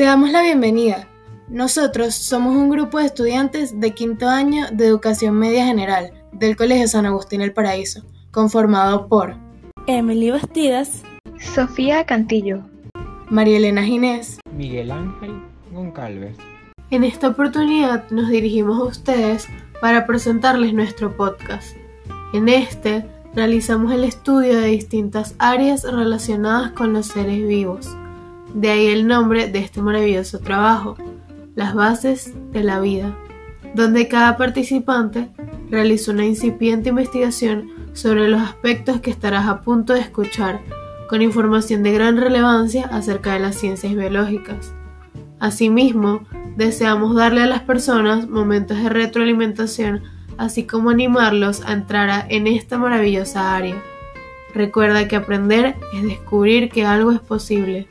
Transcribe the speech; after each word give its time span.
Te 0.00 0.06
damos 0.06 0.30
la 0.30 0.40
bienvenida. 0.40 1.06
Nosotros 1.50 2.14
somos 2.14 2.56
un 2.56 2.70
grupo 2.70 2.96
de 2.96 3.04
estudiantes 3.04 3.80
de 3.80 3.92
quinto 3.92 4.30
año 4.30 4.64
de 4.72 4.86
Educación 4.86 5.38
Media 5.38 5.66
General 5.66 6.10
del 6.32 6.56
Colegio 6.56 6.88
San 6.88 7.04
Agustín 7.04 7.42
El 7.42 7.52
Paraíso, 7.52 8.02
conformado 8.30 9.08
por 9.08 9.36
Emily 9.86 10.30
Bastidas, 10.30 11.02
Sofía 11.38 12.06
Cantillo, 12.06 12.62
María 13.28 13.58
Elena 13.58 13.82
Ginés, 13.82 14.38
Miguel 14.56 14.90
Ángel 14.90 15.42
Goncalves. 15.70 16.38
En 16.90 17.04
esta 17.04 17.28
oportunidad 17.28 18.08
nos 18.08 18.30
dirigimos 18.30 18.80
a 18.80 18.84
ustedes 18.84 19.48
para 19.82 20.06
presentarles 20.06 20.72
nuestro 20.72 21.14
podcast. 21.14 21.76
En 22.32 22.48
este 22.48 23.04
realizamos 23.34 23.92
el 23.92 24.04
estudio 24.04 24.62
de 24.62 24.68
distintas 24.68 25.34
áreas 25.38 25.82
relacionadas 25.82 26.72
con 26.72 26.94
los 26.94 27.08
seres 27.08 27.46
vivos. 27.46 27.86
De 28.54 28.70
ahí 28.70 28.86
el 28.88 29.06
nombre 29.06 29.48
de 29.48 29.60
este 29.60 29.80
maravilloso 29.80 30.40
trabajo, 30.40 30.96
las 31.54 31.74
bases 31.74 32.34
de 32.52 32.64
la 32.64 32.80
vida, 32.80 33.16
donde 33.74 34.08
cada 34.08 34.36
participante 34.36 35.28
realiza 35.70 36.10
una 36.10 36.26
incipiente 36.26 36.88
investigación 36.88 37.70
sobre 37.92 38.28
los 38.28 38.40
aspectos 38.40 39.00
que 39.00 39.10
estarás 39.10 39.46
a 39.46 39.62
punto 39.62 39.94
de 39.94 40.00
escuchar, 40.00 40.60
con 41.08 41.22
información 41.22 41.82
de 41.82 41.92
gran 41.92 42.16
relevancia 42.16 42.86
acerca 42.86 43.32
de 43.32 43.40
las 43.40 43.56
ciencias 43.56 43.94
biológicas. 43.94 44.72
Asimismo, 45.40 46.22
deseamos 46.56 47.16
darle 47.16 47.42
a 47.42 47.46
las 47.46 47.62
personas 47.62 48.28
momentos 48.28 48.82
de 48.82 48.88
retroalimentación, 48.88 50.02
así 50.38 50.64
como 50.66 50.90
animarlos 50.90 51.62
a 51.66 51.72
entrar 51.72 52.26
en 52.28 52.46
esta 52.46 52.78
maravillosa 52.78 53.56
área. 53.56 53.82
Recuerda 54.54 55.08
que 55.08 55.16
aprender 55.16 55.76
es 55.94 56.02
descubrir 56.02 56.70
que 56.70 56.84
algo 56.84 57.12
es 57.12 57.20
posible. 57.20 57.88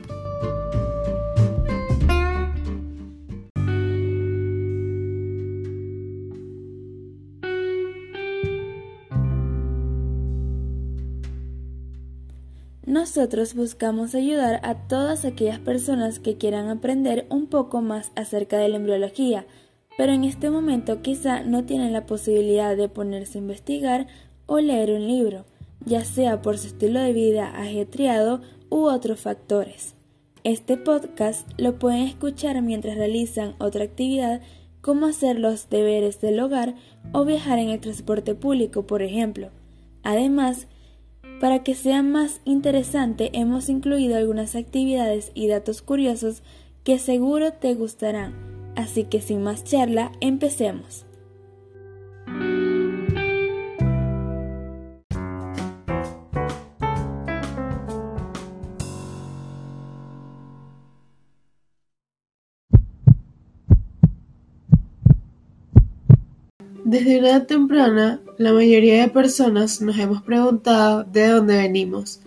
Nosotros 13.10 13.54
buscamos 13.54 14.14
ayudar 14.14 14.60
a 14.62 14.86
todas 14.86 15.24
aquellas 15.24 15.58
personas 15.58 16.20
que 16.20 16.36
quieran 16.36 16.68
aprender 16.68 17.26
un 17.28 17.48
poco 17.48 17.82
más 17.82 18.12
acerca 18.14 18.56
de 18.56 18.68
la 18.68 18.76
embriología, 18.76 19.46
pero 19.98 20.12
en 20.12 20.22
este 20.22 20.48
momento 20.48 21.02
quizá 21.02 21.42
no 21.42 21.64
tienen 21.64 21.92
la 21.92 22.06
posibilidad 22.06 22.76
de 22.76 22.88
ponerse 22.88 23.38
a 23.38 23.40
investigar 23.40 24.06
o 24.46 24.60
leer 24.60 24.92
un 24.92 25.08
libro, 25.08 25.44
ya 25.84 26.04
sea 26.04 26.40
por 26.40 26.56
su 26.56 26.68
estilo 26.68 27.00
de 27.00 27.12
vida 27.12 27.48
ajetreado 27.48 28.42
u 28.68 28.84
otros 28.84 29.18
factores. 29.18 29.96
Este 30.44 30.76
podcast 30.76 31.48
lo 31.58 31.80
pueden 31.80 32.02
escuchar 32.02 32.62
mientras 32.62 32.96
realizan 32.96 33.56
otra 33.58 33.82
actividad 33.82 34.40
como 34.82 35.06
hacer 35.06 35.36
los 35.36 35.68
deberes 35.68 36.20
del 36.20 36.38
hogar 36.38 36.76
o 37.12 37.24
viajar 37.24 37.58
en 37.58 37.70
el 37.70 37.80
transporte 37.80 38.36
público, 38.36 38.86
por 38.86 39.02
ejemplo. 39.02 39.50
Además, 40.04 40.68
para 41.40 41.64
que 41.64 41.74
sea 41.74 42.02
más 42.02 42.40
interesante 42.44 43.30
hemos 43.32 43.68
incluido 43.68 44.16
algunas 44.16 44.54
actividades 44.54 45.32
y 45.34 45.48
datos 45.48 45.82
curiosos 45.82 46.42
que 46.84 46.98
seguro 46.98 47.54
te 47.54 47.74
gustarán. 47.74 48.34
Así 48.76 49.04
que 49.04 49.20
sin 49.20 49.42
más 49.42 49.64
charla, 49.64 50.12
empecemos. 50.20 51.06
Desde 66.90 67.20
una 67.20 67.28
edad 67.28 67.46
temprana, 67.46 68.20
la 68.36 68.52
mayoría 68.52 69.00
de 69.00 69.08
personas 69.08 69.80
nos 69.80 69.96
hemos 69.96 70.22
preguntado 70.22 71.04
de 71.04 71.28
dónde 71.28 71.56
venimos. 71.56 72.18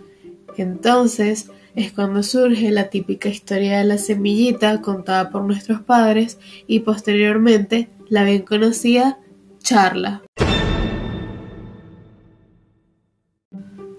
Entonces 0.56 1.50
es 1.74 1.92
cuando 1.92 2.22
surge 2.22 2.70
la 2.70 2.88
típica 2.88 3.28
historia 3.28 3.76
de 3.76 3.84
la 3.84 3.98
semillita 3.98 4.80
contada 4.80 5.28
por 5.28 5.44
nuestros 5.44 5.82
padres 5.82 6.38
y 6.66 6.80
posteriormente 6.80 7.90
la 8.08 8.24
bien 8.24 8.40
conocida 8.40 9.18
charla. 9.58 10.22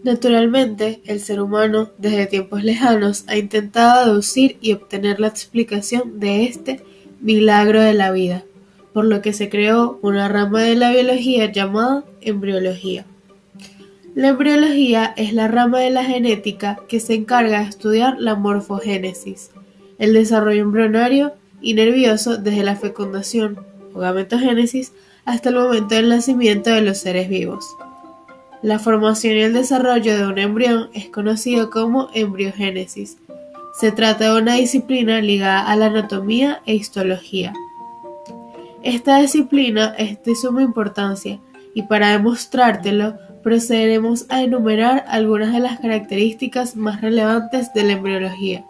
Naturalmente, 0.01 1.03
el 1.05 1.19
ser 1.19 1.41
humano 1.41 1.91
desde 1.99 2.25
tiempos 2.25 2.63
lejanos 2.63 3.25
ha 3.27 3.37
intentado 3.37 4.07
deducir 4.07 4.57
y 4.61 4.73
obtener 4.73 5.19
la 5.19 5.27
explicación 5.27 6.19
de 6.19 6.45
este 6.45 6.83
milagro 7.21 7.81
de 7.81 7.93
la 7.93 8.09
vida 8.09 8.45
por 8.95 9.03
lo 9.03 9.21
que 9.21 9.33
se 9.33 9.49
creó 9.49 9.99
una 10.01 10.29
rama 10.29 10.61
de 10.61 10.77
la 10.77 10.89
biología 10.89 11.51
llamada 11.51 12.05
embriología. 12.21 13.05
La 14.15 14.29
embriología 14.29 15.13
es 15.17 15.33
la 15.33 15.49
rama 15.49 15.81
de 15.81 15.89
la 15.89 16.05
genética 16.05 16.79
que 16.87 17.01
se 17.01 17.13
encarga 17.13 17.59
de 17.59 17.65
estudiar 17.65 18.15
la 18.19 18.35
morfogénesis, 18.35 19.51
el 19.99 20.13
desarrollo 20.13 20.61
embrionario 20.61 21.33
y 21.59 21.73
nervioso 21.73 22.37
desde 22.37 22.63
la 22.63 22.77
fecundación 22.77 23.59
o 23.93 23.99
gametogénesis 23.99 24.93
hasta 25.25 25.49
el 25.49 25.55
momento 25.55 25.95
del 25.95 26.07
nacimiento 26.07 26.69
de 26.69 26.79
los 26.81 26.97
seres 26.99 27.27
vivos. 27.27 27.65
La 28.61 28.79
formación 28.79 29.35
y 29.35 29.41
el 29.41 29.51
desarrollo 29.51 30.17
de 30.17 30.25
un 30.25 30.37
embrión 30.37 30.89
es 30.93 31.09
conocido 31.09 31.69
como 31.69 32.07
embriogénesis. 32.13 33.17
Se 33.77 33.91
trata 33.91 34.33
de 34.33 34.41
una 34.41 34.55
disciplina 34.55 35.19
ligada 35.19 35.69
a 35.69 35.75
la 35.75 35.87
anatomía 35.87 36.61
e 36.65 36.75
histología. 36.75 37.51
Esta 38.85 39.17
disciplina 39.17 39.95
es 39.97 40.21
de 40.21 40.35
suma 40.35 40.61
importancia 40.61 41.39
y 41.73 41.81
para 41.81 42.11
demostrártelo 42.11 43.17
procederemos 43.41 44.27
a 44.29 44.43
enumerar 44.43 45.03
algunas 45.07 45.51
de 45.53 45.59
las 45.59 45.79
características 45.79 46.75
más 46.75 47.01
relevantes 47.01 47.73
de 47.73 47.83
la 47.83 47.93
embriología. 47.93 48.63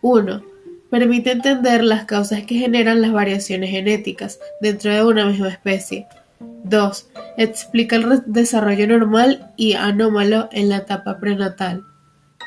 1. 0.00 0.42
Permite 0.90 1.32
entender 1.32 1.82
las 1.82 2.04
causas 2.04 2.44
que 2.44 2.54
generan 2.54 3.02
las 3.02 3.10
variaciones 3.10 3.70
genéticas 3.70 4.38
dentro 4.60 4.94
de 4.94 5.04
una 5.04 5.26
misma 5.26 5.48
especie. 5.48 6.06
2. 6.38 7.08
Explica 7.38 7.96
el 7.96 8.22
desarrollo 8.26 8.86
normal 8.86 9.50
y 9.56 9.72
anómalo 9.72 10.48
en 10.52 10.68
la 10.68 10.76
etapa 10.76 11.18
prenatal. 11.18 11.82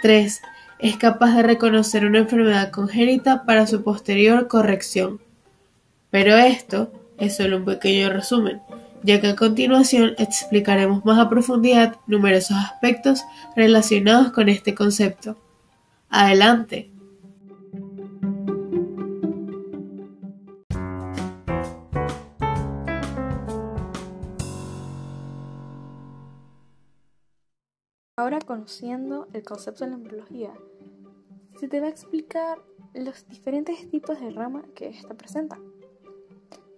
3. 0.01 0.39
Es 0.79 0.95
capaz 0.95 1.35
de 1.35 1.43
reconocer 1.43 2.05
una 2.05 2.19
enfermedad 2.19 2.71
congénita 2.71 3.43
para 3.43 3.67
su 3.67 3.83
posterior 3.83 4.47
corrección. 4.47 5.19
Pero 6.11 6.35
esto 6.35 6.91
es 7.17 7.35
solo 7.35 7.57
un 7.57 7.65
pequeño 7.65 8.09
resumen, 8.09 8.61
ya 9.03 9.21
que 9.21 9.27
a 9.27 9.35
continuación 9.35 10.15
explicaremos 10.17 11.05
más 11.05 11.19
a 11.19 11.29
profundidad 11.29 11.97
numerosos 12.07 12.57
aspectos 12.57 13.23
relacionados 13.55 14.31
con 14.31 14.49
este 14.49 14.73
concepto. 14.73 15.37
Adelante. 16.09 16.91
Ahora 28.17 28.39
conociendo 28.39 29.27
el 29.33 29.43
concepto 29.43 29.85
de 29.85 29.91
la 29.91 29.97
embriología, 29.97 30.51
se 31.57 31.67
te 31.67 31.79
va 31.79 31.87
a 31.87 31.89
explicar 31.89 32.59
los 32.93 33.27
diferentes 33.27 33.89
tipos 33.89 34.19
de 34.19 34.31
rama 34.31 34.63
que 34.75 34.89
ésta 34.89 35.13
presenta. 35.13 35.57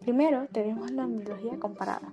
Primero 0.01 0.47
tenemos 0.51 0.89
la 0.89 1.03
embriología 1.03 1.59
comparada. 1.59 2.11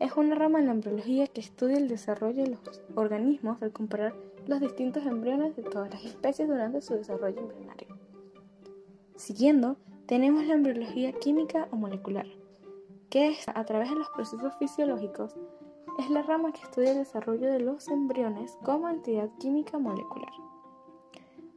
Es 0.00 0.16
una 0.16 0.34
rama 0.34 0.58
de 0.58 0.66
la 0.66 0.72
embriología 0.72 1.28
que 1.28 1.40
estudia 1.40 1.76
el 1.76 1.86
desarrollo 1.86 2.42
de 2.42 2.50
los 2.50 2.82
organismos 2.96 3.62
al 3.62 3.70
comparar 3.70 4.12
los 4.48 4.60
distintos 4.60 5.06
embriones 5.06 5.54
de 5.54 5.62
todas 5.62 5.88
las 5.88 6.04
especies 6.04 6.48
durante 6.48 6.80
su 6.80 6.94
desarrollo 6.94 7.38
embrionario. 7.38 7.96
Siguiendo, 9.14 9.76
tenemos 10.06 10.46
la 10.46 10.54
embriología 10.54 11.12
química 11.12 11.68
o 11.70 11.76
molecular, 11.76 12.26
que 13.08 13.28
es, 13.28 13.46
a 13.48 13.64
través 13.64 13.90
de 13.90 13.96
los 13.96 14.10
procesos 14.10 14.54
fisiológicos, 14.58 15.36
es 16.00 16.10
la 16.10 16.22
rama 16.22 16.52
que 16.52 16.62
estudia 16.62 16.90
el 16.90 16.98
desarrollo 16.98 17.52
de 17.52 17.60
los 17.60 17.86
embriones 17.88 18.58
como 18.64 18.88
entidad 18.88 19.30
química 19.38 19.78
molecular. 19.78 20.32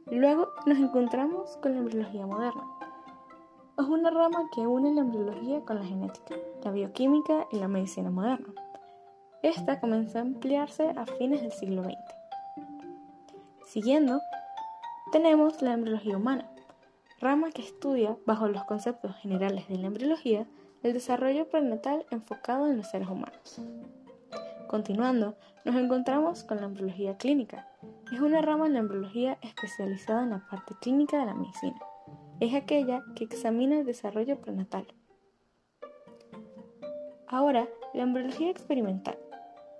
Luego 0.06 0.48
nos 0.64 0.78
encontramos 0.78 1.56
con 1.56 1.72
la 1.72 1.78
embriología 1.78 2.26
moderna, 2.26 2.81
es 3.82 3.88
una 3.88 4.10
rama 4.10 4.48
que 4.54 4.66
une 4.66 4.94
la 4.94 5.00
embriología 5.00 5.60
con 5.62 5.76
la 5.76 5.84
genética, 5.84 6.36
la 6.62 6.70
bioquímica 6.70 7.48
y 7.50 7.58
la 7.58 7.66
medicina 7.66 8.10
moderna. 8.10 8.54
Esta 9.42 9.80
comenzó 9.80 10.18
a 10.18 10.22
ampliarse 10.22 10.90
a 10.90 11.04
fines 11.04 11.42
del 11.42 11.50
siglo 11.50 11.82
XX. 11.82 11.96
Siguiendo, 13.66 14.20
tenemos 15.10 15.62
la 15.62 15.72
embriología 15.72 16.16
humana, 16.16 16.48
rama 17.18 17.50
que 17.50 17.62
estudia, 17.62 18.16
bajo 18.24 18.46
los 18.46 18.62
conceptos 18.64 19.16
generales 19.16 19.66
de 19.68 19.78
la 19.78 19.88
embriología, 19.88 20.46
el 20.84 20.92
desarrollo 20.92 21.48
prenatal 21.48 22.06
enfocado 22.10 22.68
en 22.68 22.76
los 22.76 22.88
seres 22.88 23.08
humanos. 23.08 23.60
Continuando, 24.68 25.36
nos 25.64 25.74
encontramos 25.74 26.44
con 26.44 26.58
la 26.58 26.66
embriología 26.66 27.16
clínica. 27.16 27.68
Es 28.12 28.20
una 28.20 28.42
rama 28.42 28.66
de 28.66 28.74
la 28.74 28.78
embriología 28.78 29.38
especializada 29.42 30.22
en 30.22 30.30
la 30.30 30.46
parte 30.48 30.74
clínica 30.80 31.18
de 31.18 31.26
la 31.26 31.34
medicina 31.34 31.76
es 32.42 32.54
aquella 32.54 33.04
que 33.14 33.22
examina 33.22 33.78
el 33.78 33.86
desarrollo 33.86 34.40
prenatal. 34.40 34.84
Ahora, 37.28 37.68
la 37.94 38.02
embriología 38.02 38.50
experimental 38.50 39.16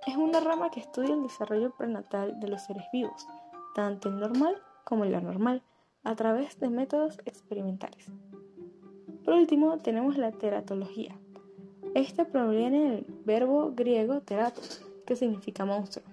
es 0.07 0.15
una 0.15 0.39
rama 0.39 0.71
que 0.71 0.79
estudia 0.79 1.13
el 1.13 1.23
desarrollo 1.23 1.75
prenatal 1.75 2.39
de 2.39 2.47
los 2.47 2.61
seres 2.61 2.85
vivos, 2.93 3.27
tanto 3.75 4.07
el 4.07 4.15
normal 4.15 4.55
como 4.85 5.03
el 5.03 5.13
anormal, 5.13 5.61
a 6.05 6.15
través 6.15 6.57
de 6.61 6.69
métodos 6.69 7.19
experimentales. 7.25 8.07
Por 9.25 9.33
último, 9.33 9.79
tenemos 9.79 10.17
la 10.17 10.31
teratología. 10.31 11.19
Esta 11.95 12.29
proviene 12.29 12.91
del 12.91 13.05
verbo 13.25 13.73
griego 13.75 14.21
teratos, 14.21 14.85
que 15.05 15.17
significa 15.17 15.65
monstruo. 15.65 16.05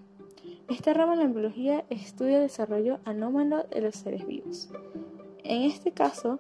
Esta 0.69 0.95
rama 0.95 1.13
de 1.13 1.19
la 1.19 1.25
embriología 1.27 1.85
estudia 1.91 2.39
el 2.39 2.43
desarrollo 2.43 2.99
anómalo 3.05 3.63
de 3.71 3.83
los 3.83 3.95
seres 3.95 4.27
vivos. 4.27 4.69
En 5.45 5.63
este 5.63 5.93
caso, 5.93 6.39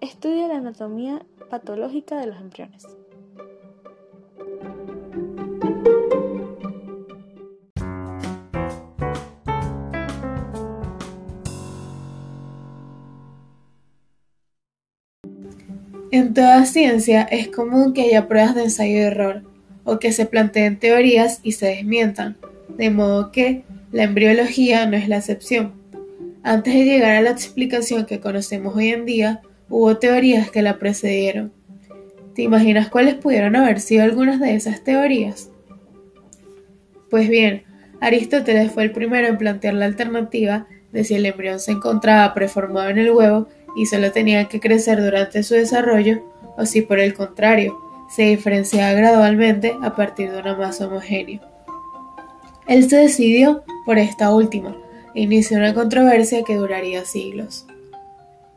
estudia 0.00 0.48
la 0.48 0.56
anatomía 0.56 1.24
patológica 1.50 2.18
de 2.18 2.26
los 2.28 2.40
embriones. 2.40 2.86
En 16.10 16.32
toda 16.32 16.64
ciencia 16.64 17.22
es 17.22 17.48
común 17.48 17.92
que 17.92 18.02
haya 18.02 18.28
pruebas 18.28 18.54
de 18.54 18.64
ensayo 18.64 18.92
y 18.92 18.98
error, 18.98 19.42
o 19.84 19.98
que 19.98 20.12
se 20.12 20.26
planteen 20.26 20.78
teorías 20.78 21.40
y 21.42 21.52
se 21.52 21.66
desmientan, 21.66 22.36
de 22.76 22.90
modo 22.90 23.30
que 23.30 23.64
la 23.92 24.04
embriología 24.04 24.86
no 24.86 24.96
es 24.96 25.08
la 25.08 25.18
excepción. 25.18 25.77
Antes 26.42 26.74
de 26.74 26.84
llegar 26.84 27.16
a 27.16 27.20
la 27.20 27.30
explicación 27.30 28.06
que 28.06 28.20
conocemos 28.20 28.76
hoy 28.76 28.90
en 28.90 29.04
día, 29.04 29.42
hubo 29.68 29.98
teorías 29.98 30.50
que 30.50 30.62
la 30.62 30.78
precedieron. 30.78 31.52
¿Te 32.34 32.42
imaginas 32.42 32.88
cuáles 32.88 33.16
pudieron 33.16 33.56
haber 33.56 33.80
sido 33.80 34.04
algunas 34.04 34.40
de 34.40 34.54
esas 34.54 34.84
teorías? 34.84 35.50
Pues 37.10 37.28
bien, 37.28 37.64
Aristóteles 38.00 38.70
fue 38.70 38.84
el 38.84 38.92
primero 38.92 39.26
en 39.26 39.38
plantear 39.38 39.74
la 39.74 39.86
alternativa 39.86 40.68
de 40.92 41.02
si 41.02 41.14
el 41.14 41.26
embrión 41.26 41.58
se 41.58 41.72
encontraba 41.72 42.32
preformado 42.34 42.88
en 42.88 42.98
el 42.98 43.10
huevo 43.10 43.48
y 43.76 43.86
solo 43.86 44.12
tenía 44.12 44.44
que 44.44 44.60
crecer 44.60 45.02
durante 45.02 45.42
su 45.42 45.54
desarrollo, 45.54 46.22
o 46.56 46.64
si 46.64 46.82
por 46.82 47.00
el 47.00 47.14
contrario, 47.14 47.76
se 48.08 48.22
diferenciaba 48.22 48.92
gradualmente 48.92 49.74
a 49.82 49.94
partir 49.96 50.30
de 50.30 50.38
una 50.38 50.56
masa 50.56 50.86
homogénea. 50.86 51.40
Él 52.68 52.88
se 52.88 52.96
decidió 52.96 53.64
por 53.84 53.98
esta 53.98 54.32
última 54.32 54.76
inició 55.14 55.58
una 55.58 55.74
controversia 55.74 56.42
que 56.42 56.56
duraría 56.56 57.04
siglos. 57.04 57.66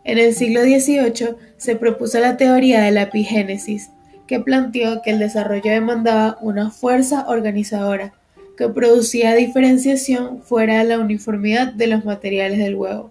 En 0.03 0.17
el 0.17 0.33
siglo 0.33 0.61
XVIII 0.61 1.35
se 1.57 1.75
propuso 1.75 2.19
la 2.19 2.37
teoría 2.37 2.81
de 2.81 2.91
la 2.91 3.03
epigénesis, 3.03 3.91
que 4.27 4.39
planteó 4.39 5.01
que 5.01 5.11
el 5.11 5.19
desarrollo 5.19 5.71
demandaba 5.71 6.37
una 6.41 6.71
fuerza 6.71 7.25
organizadora 7.27 8.13
que 8.57 8.69
producía 8.69 9.35
diferenciación 9.35 10.41
fuera 10.41 10.79
de 10.79 10.85
la 10.85 10.99
uniformidad 10.99 11.73
de 11.73 11.87
los 11.87 12.05
materiales 12.05 12.59
del 12.59 12.75
huevo. 12.75 13.09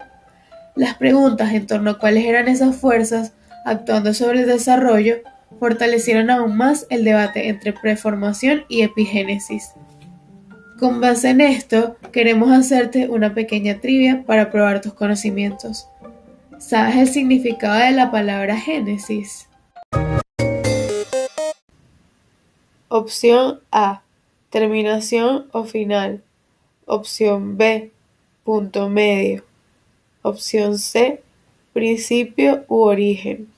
Las 0.76 0.94
preguntas 0.94 1.52
en 1.52 1.66
torno 1.66 1.90
a 1.90 1.98
cuáles 1.98 2.24
eran 2.24 2.48
esas 2.48 2.76
fuerzas 2.76 3.32
actuando 3.64 4.14
sobre 4.14 4.40
el 4.40 4.46
desarrollo 4.46 5.16
fortalecieron 5.58 6.30
aún 6.30 6.56
más 6.56 6.86
el 6.90 7.04
debate 7.04 7.48
entre 7.48 7.72
preformación 7.72 8.64
y 8.68 8.82
epigénesis. 8.82 9.72
Con 10.80 11.02
base 11.02 11.28
en 11.28 11.42
esto, 11.42 11.96
queremos 12.10 12.50
hacerte 12.50 13.06
una 13.06 13.34
pequeña 13.34 13.80
trivia 13.80 14.24
para 14.26 14.50
probar 14.50 14.80
tus 14.80 14.94
conocimientos. 14.94 15.86
¿Sabes 16.58 16.96
el 16.96 17.06
significado 17.08 17.78
de 17.80 17.90
la 17.90 18.10
palabra 18.10 18.56
génesis? 18.56 19.46
Opción 22.88 23.60
A. 23.70 24.00
Terminación 24.48 25.48
o 25.52 25.64
final. 25.64 26.22
Opción 26.86 27.58
B. 27.58 27.90
Punto 28.42 28.88
medio. 28.88 29.44
Opción 30.22 30.78
C. 30.78 31.22
Principio 31.74 32.64
u 32.68 32.80
origen. 32.80 33.48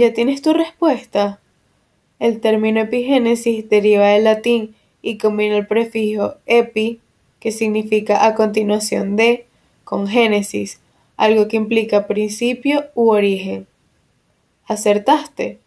¿Ya 0.00 0.14
tienes 0.14 0.40
tu 0.40 0.54
respuesta? 0.54 1.40
El 2.20 2.40
término 2.40 2.80
epigénesis 2.80 3.68
deriva 3.68 4.08
del 4.08 4.24
latín 4.24 4.74
y 5.02 5.18
combina 5.18 5.58
el 5.58 5.66
prefijo 5.66 6.36
epi, 6.46 7.00
que 7.38 7.52
significa 7.52 8.24
a 8.24 8.34
continuación 8.34 9.16
de, 9.16 9.44
con 9.84 10.08
génesis, 10.08 10.80
algo 11.18 11.48
que 11.48 11.58
implica 11.58 12.06
principio 12.06 12.86
u 12.94 13.10
origen. 13.10 13.66
¿Acertaste? 14.64 15.58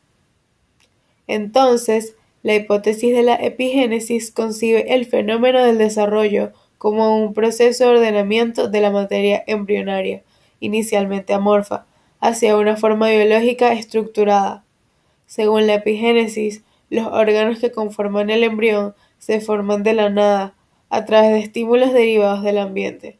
Entonces, 1.28 2.16
la 2.42 2.56
hipótesis 2.56 3.14
de 3.14 3.22
la 3.22 3.36
epigénesis 3.36 4.32
concibe 4.32 4.96
el 4.96 5.06
fenómeno 5.06 5.64
del 5.64 5.78
desarrollo 5.78 6.54
como 6.80 7.24
un 7.24 7.36
proceso 7.36 7.84
de 7.84 7.98
ordenamiento 7.98 8.68
de 8.68 8.82
la 8.82 8.90
materia 8.90 9.44
embrionaria, 9.46 10.24
inicialmente 10.60 11.36
amorfa, 11.36 11.86
hacia 12.24 12.56
una 12.56 12.78
forma 12.78 13.10
biológica 13.10 13.74
estructurada. 13.74 14.64
Según 15.26 15.68
la 15.68 15.74
epigénesis, 15.74 16.64
los 16.90 17.08
órganos 17.08 17.60
que 17.60 17.74
conforman 17.74 18.30
el 18.30 18.46
embrión 18.46 18.96
se 19.20 19.42
forman 19.42 19.84
de 19.84 19.94
la 19.94 20.10
nada, 20.10 20.56
a 20.90 21.04
través 21.04 21.32
de 21.32 21.40
estímulos 21.40 21.92
derivados 21.92 22.42
del 22.42 22.60
ambiente. 22.60 23.18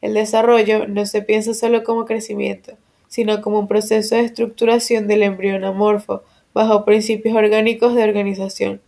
El 0.00 0.14
desarrollo 0.14 0.88
no 0.88 1.04
se 1.04 1.20
piensa 1.20 1.52
solo 1.52 1.84
como 1.84 2.06
crecimiento, 2.06 2.72
sino 3.08 3.42
como 3.42 3.58
un 3.58 3.68
proceso 3.68 4.14
de 4.14 4.22
estructuración 4.22 5.08
del 5.08 5.24
embrión 5.24 5.62
amorfo, 5.64 6.22
bajo 6.54 6.86
principios 6.86 7.36
orgánicos 7.36 7.94
de 7.94 8.04
organización, 8.04 8.80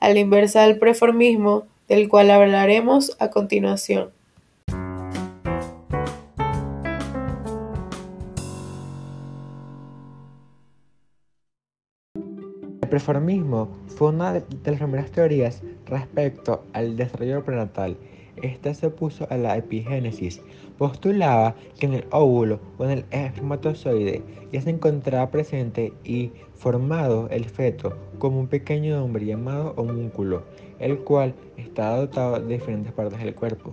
a 0.00 0.08
la 0.08 0.18
inversa 0.18 0.62
del 0.62 0.80
preformismo, 0.80 1.66
del 1.86 2.08
cual 2.08 2.32
hablaremos 2.32 3.16
a 3.20 3.30
continuación. 3.30 4.10
Preformismo 12.94 13.68
fue 13.88 14.10
una 14.10 14.34
de 14.34 14.44
las 14.70 14.78
primeras 14.78 15.10
teorías 15.10 15.64
respecto 15.86 16.62
al 16.74 16.96
desarrollo 16.96 17.44
prenatal. 17.44 17.96
Esta 18.40 18.72
se 18.72 18.86
opuso 18.86 19.26
a 19.30 19.36
la 19.36 19.56
epigénesis. 19.56 20.40
Postulaba 20.78 21.56
que 21.76 21.86
en 21.86 21.94
el 21.94 22.04
óvulo 22.12 22.60
o 22.78 22.84
en 22.84 22.90
el 22.92 23.04
espermatozoide 23.10 24.22
ya 24.52 24.60
se 24.60 24.70
encontraba 24.70 25.28
presente 25.32 25.92
y 26.04 26.30
formado 26.54 27.28
el 27.30 27.46
feto 27.46 27.96
como 28.20 28.38
un 28.38 28.46
pequeño 28.46 29.04
hombre 29.04 29.26
llamado 29.26 29.74
homúnculo, 29.76 30.44
el 30.78 30.98
cual 30.98 31.34
estaba 31.56 31.96
dotado 31.96 32.38
de 32.38 32.54
diferentes 32.54 32.92
partes 32.92 33.18
del 33.18 33.34
cuerpo. 33.34 33.72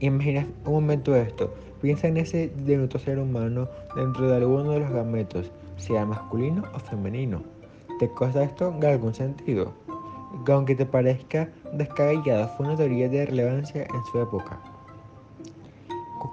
Imagina 0.00 0.46
un 0.66 0.74
momento 0.74 1.16
esto, 1.16 1.54
piensa 1.80 2.06
en 2.06 2.18
ese 2.18 2.52
diminuto 2.66 2.98
ser 2.98 3.18
humano 3.18 3.66
dentro 3.96 4.28
de 4.28 4.36
alguno 4.36 4.72
de 4.72 4.80
los 4.80 4.90
gametos, 4.90 5.50
sea 5.78 6.04
masculino 6.04 6.64
o 6.74 6.78
femenino. 6.78 7.51
¿Te 8.02 8.10
causa 8.14 8.42
esto 8.42 8.74
algún 8.82 9.14
sentido? 9.14 9.72
Aunque 10.48 10.74
te 10.74 10.84
parezca 10.84 11.48
descabellado, 11.72 12.48
fue 12.48 12.66
una 12.66 12.76
teoría 12.76 13.08
de 13.08 13.26
relevancia 13.26 13.82
en 13.82 14.04
su 14.10 14.20
época. 14.20 14.58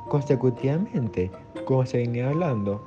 Consecutivamente, 0.07 1.29
como 1.65 1.85
se 1.85 1.99
venía 1.99 2.27
hablando, 2.27 2.83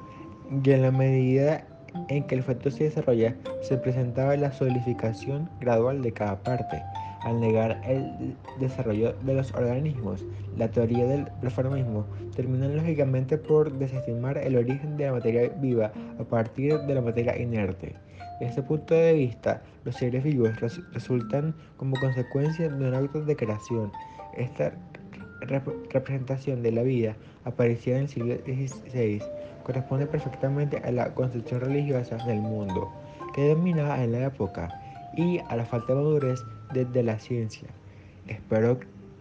y 0.65 0.69
en 0.73 0.83
la 0.83 0.91
medida 0.91 1.65
en 2.09 2.25
que 2.25 2.35
el 2.35 2.43
feto 2.43 2.73
se 2.73 2.83
desarrolla, 2.83 3.37
se 3.61 3.77
presentaba 3.77 4.37
la 4.37 4.51
solidificación 4.51 5.49
gradual 5.61 6.03
de 6.03 6.11
cada 6.11 6.43
parte. 6.43 6.83
Al 7.21 7.39
negar 7.39 7.81
el 7.87 8.37
desarrollo 8.59 9.12
de 9.12 9.35
los 9.35 9.55
organismos, 9.55 10.25
la 10.57 10.69
teoría 10.73 11.07
del 11.07 11.29
reformismo 11.41 12.05
termina 12.35 12.67
lógicamente 12.67 13.39
por 13.39 13.73
desestimar 13.75 14.39
el 14.39 14.57
origen 14.57 14.97
de 14.97 15.05
la 15.05 15.12
materia 15.12 15.53
viva 15.61 15.93
a 16.19 16.25
partir 16.25 16.81
de 16.81 16.95
la 16.97 17.01
materia 17.01 17.41
inerte. 17.41 17.95
Desde 18.43 18.51
este 18.51 18.63
punto 18.65 18.95
de 18.95 19.13
vista, 19.13 19.63
los 19.85 19.95
seres 19.95 20.25
vivos 20.25 20.51
resultan 20.93 21.55
como 21.77 21.95
consecuencia 22.01 22.69
de 22.69 22.89
un 22.89 22.93
acto 22.93 23.25
de 23.25 23.37
creación. 23.37 23.93
Esta 24.37 24.73
representación 25.43 26.61
de 26.61 26.73
la 26.73 26.83
vida, 26.83 27.15
aparecida 27.45 27.99
en 27.99 28.03
el 28.03 28.09
siglo 28.09 28.35
XVI, 28.39 29.23
corresponde 29.63 30.07
perfectamente 30.07 30.79
a 30.79 30.91
la 30.91 31.15
concepción 31.15 31.61
religiosa 31.61 32.17
del 32.27 32.41
mundo 32.41 32.93
que 33.33 33.49
dominaba 33.49 34.03
en 34.03 34.11
la 34.11 34.27
época 34.27 34.77
y 35.17 35.39
a 35.39 35.55
la 35.55 35.65
falta 35.65 35.95
de 35.95 36.01
madurez 36.01 36.41
de, 36.73 37.03
la 37.05 37.21
ciencia. 37.21 37.69
Espero 38.27 38.81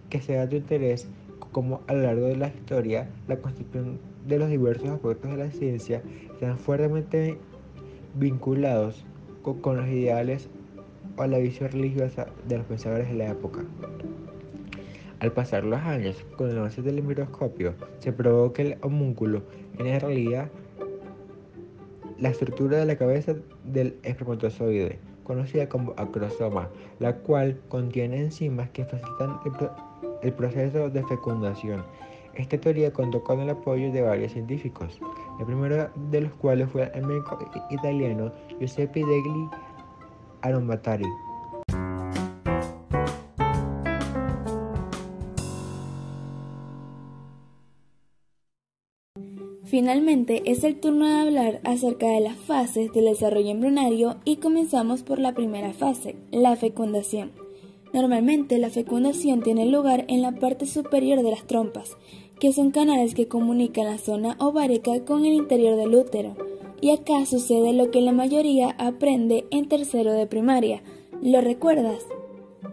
que 0.09 0.19
sea 0.19 0.47
de 0.47 0.57
interés 0.57 1.07
como 1.51 1.81
a 1.85 1.93
lo 1.93 2.01
largo 2.01 2.25
de 2.25 2.37
la 2.37 2.47
historia 2.47 3.07
la 3.27 3.37
concepción 3.37 3.99
de 4.25 4.39
los 4.39 4.49
diversos 4.49 4.89
aspectos 4.89 5.29
de 5.29 5.37
la 5.37 5.51
ciencia 5.51 6.01
sean 6.39 6.57
fuertemente 6.57 7.37
vinculados 8.15 9.05
con, 9.41 9.77
los 9.77 9.87
ideales 9.87 10.49
o 11.17 11.25
la 11.25 11.37
visión 11.37 11.69
religiosa 11.69 12.27
de 12.47 12.57
los 12.57 12.65
pensadores 12.65 13.09
de 13.09 13.15
la 13.15 13.29
época. 13.29 13.61
Al 15.19 15.31
pasar 15.31 15.63
los 15.63 15.79
años, 15.79 16.25
con 16.35 16.49
el 16.49 16.57
avance 16.57 16.81
del 16.81 17.03
microscopio, 17.03 17.75
se 17.99 18.11
probó 18.11 18.53
que 18.53 18.61
el 18.63 18.77
homúnculo 18.81 19.43
en 19.77 19.99
realidad 19.99 20.49
la 22.17 22.29
estructura 22.29 22.77
de 22.77 22.85
la 22.85 22.95
cabeza 22.95 23.35
del 23.65 23.97
espermatozoide, 24.03 24.99
conocida 25.23 25.67
como 25.67 25.93
acrosoma, 25.97 26.69
la 26.99 27.17
cual 27.17 27.59
contiene 27.67 28.19
enzimas 28.19 28.69
que 28.69 28.85
facilitan 28.85 29.39
el, 30.21 30.33
proceso 30.33 30.89
de 30.89 31.03
fecundación. 31.07 31.83
Esta 32.35 32.57
teoría 32.57 32.93
contó 32.93 33.23
con 33.23 33.39
el 33.39 33.49
apoyo 33.49 33.91
de 33.91 34.01
varios 34.01 34.31
científicos, 34.31 34.99
el 35.39 35.45
primero 35.45 35.89
de 36.09 36.21
los 36.21 36.33
cuales 36.33 36.69
fue 36.69 36.91
el 36.93 37.05
médico 37.05 37.37
italiano 37.69 38.31
Giuseppe 38.59 39.03
degli 39.05 39.49
Aromatari. 40.41 41.05
Finalmente 49.65 50.43
es 50.51 50.65
el 50.65 50.81
turno 50.81 51.07
de 51.07 51.21
hablar 51.21 51.61
acerca 51.63 52.05
de 52.07 52.19
las 52.19 52.35
fases 52.35 52.91
del 52.91 53.05
desarrollo 53.05 53.51
embrionario 53.51 54.17
y 54.25 54.37
comenzamos 54.37 55.01
por 55.01 55.17
la 55.17 55.33
primera 55.33 55.71
fase, 55.71 56.17
la 56.29 56.57
fecundación. 56.57 57.40
Normalmente 57.93 58.57
la 58.57 58.69
fecundación 58.69 59.41
tiene 59.41 59.65
lugar 59.65 60.05
en 60.07 60.21
la 60.21 60.31
parte 60.31 60.65
superior 60.65 61.23
de 61.23 61.31
las 61.31 61.45
trompas, 61.45 61.97
que 62.39 62.53
son 62.53 62.71
canales 62.71 63.13
que 63.13 63.27
comunican 63.27 63.85
la 63.85 63.97
zona 63.97 64.35
ovárica 64.39 65.03
con 65.05 65.25
el 65.25 65.33
interior 65.33 65.75
del 65.75 65.93
útero. 65.95 66.35
Y 66.79 66.91
acá 66.91 67.25
sucede 67.25 67.73
lo 67.73 67.91
que 67.91 68.01
la 68.01 68.11
mayoría 68.11 68.75
aprende 68.79 69.45
en 69.51 69.67
tercero 69.67 70.13
de 70.13 70.25
primaria. 70.25 70.81
¿Lo 71.21 71.41
recuerdas? 71.41 72.05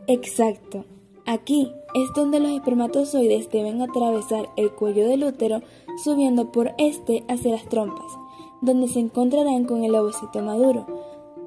Exacto. 0.07 0.85
Aquí 1.27 1.71
es 1.95 2.11
donde 2.15 2.41
los 2.41 2.53
espermatozoides 2.53 3.51
deben 3.51 3.83
atravesar 3.83 4.49
el 4.57 4.71
cuello 4.71 5.07
del 5.07 5.25
útero 5.25 5.61
subiendo 6.03 6.53
por 6.53 6.73
este 6.79 7.25
hacia 7.29 7.53
las 7.53 7.69
trompas, 7.69 8.11
donde 8.63 8.89
se 8.89 9.01
encontrarán 9.01 9.65
con 9.65 9.85
el 9.85 9.95
ovocito 9.95 10.41
maduro. 10.41 10.87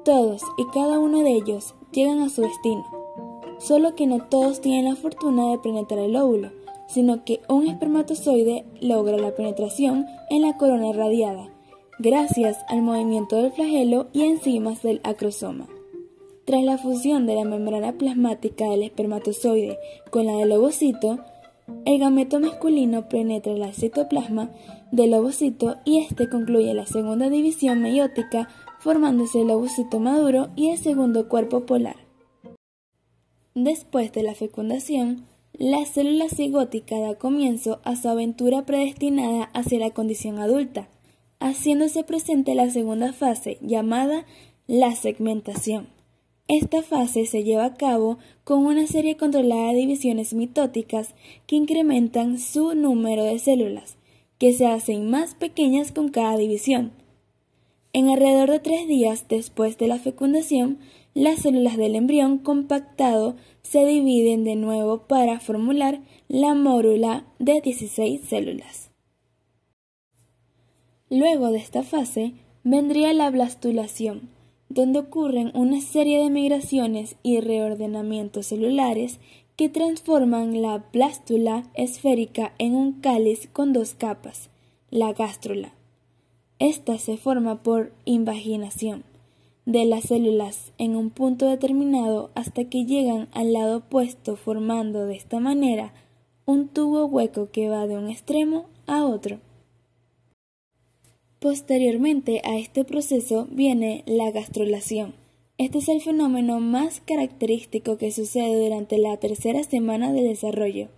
Todos 0.04 0.42
y 0.56 0.66
cada 0.66 1.00
uno 1.00 1.20
de 1.20 1.32
ellos 1.32 1.74
llegan 1.90 2.20
a 2.20 2.28
su 2.28 2.42
destino, 2.42 2.84
solo 3.62 3.94
que 3.94 4.06
no 4.06 4.18
todos 4.24 4.60
tienen 4.60 4.86
la 4.86 4.96
fortuna 4.96 5.50
de 5.50 5.58
penetrar 5.58 6.00
el 6.00 6.16
óvulo, 6.16 6.50
sino 6.88 7.24
que 7.24 7.40
un 7.48 7.66
espermatozoide 7.66 8.64
logra 8.80 9.16
la 9.16 9.34
penetración 9.34 10.06
en 10.30 10.42
la 10.42 10.56
corona 10.56 10.88
irradiada, 10.88 11.48
gracias 11.98 12.58
al 12.68 12.82
movimiento 12.82 13.36
del 13.36 13.52
flagelo 13.52 14.08
y 14.12 14.22
enzimas 14.22 14.82
del 14.82 15.00
acrosoma. 15.04 15.68
Tras 16.44 16.64
la 16.64 16.76
fusión 16.76 17.26
de 17.26 17.36
la 17.36 17.44
membrana 17.44 17.92
plasmática 17.92 18.68
del 18.68 18.82
espermatozoide 18.82 19.78
con 20.10 20.26
la 20.26 20.36
del 20.36 20.52
ovocito, 20.52 21.20
el 21.84 22.00
gameto 22.00 22.40
masculino 22.40 23.08
penetra 23.08 23.52
el 23.52 23.72
citoplasma 23.72 24.50
del 24.90 25.14
ovocito 25.14 25.76
y 25.84 25.98
este 25.98 26.28
concluye 26.28 26.74
la 26.74 26.86
segunda 26.86 27.30
división 27.30 27.80
meiótica 27.80 28.48
formándose 28.80 29.42
el 29.42 29.50
ovocito 29.50 30.00
maduro 30.00 30.48
y 30.56 30.70
el 30.70 30.78
segundo 30.78 31.28
cuerpo 31.28 31.60
polar. 31.64 32.01
Después 33.54 34.12
de 34.12 34.22
la 34.22 34.34
fecundación, 34.34 35.26
la 35.52 35.84
célula 35.84 36.28
cigótica 36.30 36.98
da 36.98 37.16
comienzo 37.16 37.80
a 37.84 37.96
su 37.96 38.08
aventura 38.08 38.64
predestinada 38.64 39.44
hacia 39.52 39.78
la 39.78 39.90
condición 39.90 40.38
adulta, 40.38 40.88
haciéndose 41.38 42.02
presente 42.02 42.54
la 42.54 42.70
segunda 42.70 43.12
fase 43.12 43.58
llamada 43.60 44.24
la 44.66 44.94
segmentación. 44.94 45.88
Esta 46.48 46.82
fase 46.82 47.26
se 47.26 47.44
lleva 47.44 47.66
a 47.66 47.74
cabo 47.74 48.18
con 48.44 48.64
una 48.64 48.86
serie 48.86 49.16
controlada 49.16 49.68
de 49.68 49.80
divisiones 49.80 50.32
mitóticas 50.32 51.14
que 51.46 51.56
incrementan 51.56 52.38
su 52.38 52.74
número 52.74 53.24
de 53.24 53.38
células, 53.38 53.96
que 54.38 54.54
se 54.54 54.66
hacen 54.66 55.10
más 55.10 55.34
pequeñas 55.34 55.92
con 55.92 56.08
cada 56.08 56.36
división. 56.38 56.92
En 57.92 58.08
alrededor 58.08 58.50
de 58.50 58.60
tres 58.60 58.88
días 58.88 59.26
después 59.28 59.76
de 59.76 59.86
la 59.86 59.98
fecundación, 59.98 60.78
las 61.14 61.40
células 61.40 61.76
del 61.76 61.94
embrión 61.94 62.38
compactado 62.38 63.36
se 63.62 63.84
dividen 63.84 64.44
de 64.44 64.56
nuevo 64.56 65.06
para 65.06 65.40
formular 65.40 66.00
la 66.28 66.54
mórula 66.54 67.26
de 67.38 67.60
16 67.60 68.22
células. 68.22 68.90
Luego 71.10 71.50
de 71.50 71.58
esta 71.58 71.82
fase 71.82 72.32
vendría 72.64 73.12
la 73.12 73.30
blastulación, 73.30 74.30
donde 74.70 75.00
ocurren 75.00 75.50
una 75.54 75.82
serie 75.82 76.22
de 76.22 76.30
migraciones 76.30 77.16
y 77.22 77.40
reordenamientos 77.40 78.46
celulares 78.46 79.20
que 79.56 79.68
transforman 79.68 80.62
la 80.62 80.86
blástula 80.92 81.64
esférica 81.74 82.54
en 82.56 82.74
un 82.74 83.00
cáliz 83.00 83.48
con 83.52 83.74
dos 83.74 83.92
capas, 83.92 84.48
la 84.90 85.12
gástrula. 85.12 85.74
Esta 86.58 86.96
se 86.96 87.18
forma 87.18 87.62
por 87.62 87.92
invaginación 88.06 89.04
de 89.64 89.84
las 89.84 90.04
células 90.04 90.72
en 90.78 90.96
un 90.96 91.10
punto 91.10 91.48
determinado 91.48 92.30
hasta 92.34 92.64
que 92.64 92.84
llegan 92.84 93.28
al 93.32 93.52
lado 93.52 93.78
opuesto 93.78 94.36
formando 94.36 95.06
de 95.06 95.14
esta 95.14 95.38
manera 95.40 95.92
un 96.44 96.68
tubo 96.68 97.06
hueco 97.06 97.50
que 97.50 97.68
va 97.68 97.86
de 97.86 97.96
un 97.96 98.10
extremo 98.10 98.66
a 98.86 99.04
otro. 99.04 99.38
Posteriormente 101.38 102.40
a 102.44 102.56
este 102.56 102.84
proceso 102.84 103.48
viene 103.50 104.04
la 104.06 104.30
gastrulación. 104.30 105.14
Este 105.58 105.78
es 105.78 105.88
el 105.88 106.00
fenómeno 106.00 106.60
más 106.60 107.00
característico 107.00 107.98
que 107.98 108.10
sucede 108.10 108.64
durante 108.64 108.98
la 108.98 109.16
tercera 109.18 109.62
semana 109.62 110.12
de 110.12 110.22
desarrollo. 110.22 110.88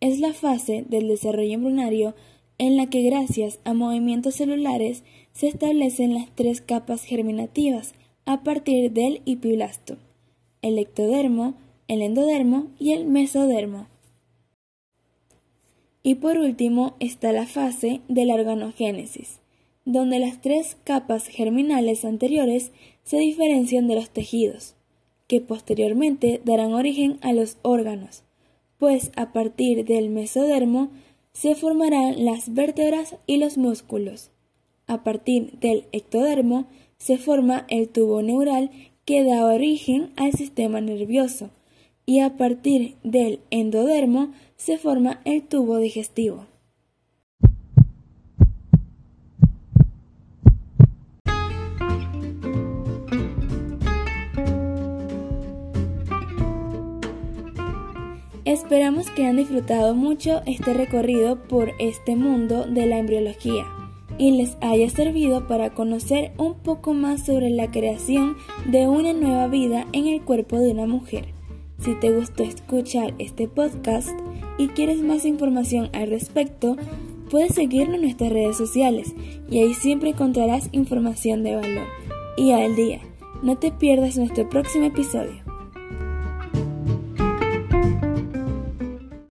Es 0.00 0.20
la 0.20 0.32
fase 0.32 0.84
del 0.88 1.08
desarrollo 1.08 1.52
embrionario 1.52 2.14
en 2.58 2.76
la 2.76 2.88
que 2.88 3.02
gracias 3.02 3.58
a 3.64 3.72
movimientos 3.72 4.34
celulares 4.34 5.02
se 5.32 5.48
establecen 5.48 6.14
las 6.14 6.28
tres 6.34 6.60
capas 6.60 7.04
germinativas 7.04 7.94
a 8.24 8.42
partir 8.42 8.92
del 8.92 9.22
epiblasto, 9.26 9.96
el 10.62 10.78
ectodermo, 10.78 11.54
el 11.88 12.02
endodermo 12.02 12.68
y 12.78 12.92
el 12.92 13.06
mesodermo. 13.06 13.88
Y 16.02 16.16
por 16.16 16.38
último 16.38 16.94
está 17.00 17.32
la 17.32 17.46
fase 17.46 18.00
de 18.08 18.24
la 18.24 18.34
organogénesis 18.34 19.40
donde 19.84 20.18
las 20.18 20.40
tres 20.40 20.76
capas 20.84 21.26
germinales 21.26 22.04
anteriores 22.04 22.70
se 23.02 23.18
diferencian 23.18 23.88
de 23.88 23.96
los 23.96 24.10
tejidos, 24.10 24.74
que 25.26 25.40
posteriormente 25.40 26.40
darán 26.44 26.74
origen 26.74 27.18
a 27.22 27.32
los 27.32 27.56
órganos, 27.62 28.22
pues 28.78 29.10
a 29.16 29.32
partir 29.32 29.84
del 29.84 30.10
mesodermo 30.10 30.90
se 31.32 31.54
formarán 31.54 32.24
las 32.24 32.52
vértebras 32.54 33.16
y 33.26 33.38
los 33.38 33.56
músculos. 33.56 34.30
A 34.90 35.04
partir 35.04 35.52
del 35.60 35.84
ectodermo 35.92 36.66
se 36.98 37.16
forma 37.16 37.64
el 37.68 37.88
tubo 37.88 38.22
neural 38.22 38.72
que 39.04 39.22
da 39.22 39.44
origen 39.44 40.10
al 40.16 40.32
sistema 40.32 40.80
nervioso 40.80 41.50
y 42.06 42.18
a 42.18 42.36
partir 42.36 42.96
del 43.04 43.38
endodermo 43.50 44.32
se 44.56 44.78
forma 44.78 45.20
el 45.24 45.44
tubo 45.44 45.78
digestivo. 45.78 46.46
Esperamos 58.44 59.08
que 59.12 59.22
hayan 59.22 59.36
disfrutado 59.36 59.94
mucho 59.94 60.42
este 60.46 60.74
recorrido 60.74 61.44
por 61.44 61.74
este 61.78 62.16
mundo 62.16 62.64
de 62.64 62.86
la 62.86 62.98
embriología 62.98 63.79
y 64.20 64.32
les 64.32 64.58
haya 64.60 64.90
servido 64.90 65.46
para 65.46 65.70
conocer 65.70 66.32
un 66.36 66.52
poco 66.52 66.92
más 66.92 67.24
sobre 67.24 67.48
la 67.48 67.70
creación 67.70 68.36
de 68.66 68.86
una 68.86 69.14
nueva 69.14 69.46
vida 69.46 69.86
en 69.94 70.08
el 70.08 70.20
cuerpo 70.20 70.58
de 70.58 70.72
una 70.72 70.86
mujer. 70.86 71.28
Si 71.78 71.94
te 71.94 72.12
gustó 72.12 72.42
escuchar 72.42 73.14
este 73.18 73.48
podcast 73.48 74.10
y 74.58 74.68
quieres 74.68 75.00
más 75.00 75.24
información 75.24 75.88
al 75.94 76.10
respecto, 76.10 76.76
puedes 77.30 77.54
seguirnos 77.54 77.94
en 77.94 78.02
nuestras 78.02 78.30
redes 78.30 78.58
sociales 78.58 79.14
y 79.48 79.62
ahí 79.62 79.72
siempre 79.72 80.10
encontrarás 80.10 80.68
información 80.72 81.42
de 81.42 81.56
valor. 81.56 81.86
Y 82.36 82.52
al 82.52 82.76
día, 82.76 83.00
no 83.42 83.56
te 83.56 83.72
pierdas 83.72 84.18
nuestro 84.18 84.46
próximo 84.50 84.84
episodio. 84.84 85.49